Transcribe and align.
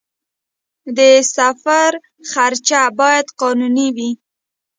د 0.97 0.99
سفر 1.35 1.91
خرڅ 2.31 2.67
باید 2.99 3.27
قانوني 3.41 3.87
وي 3.95 4.11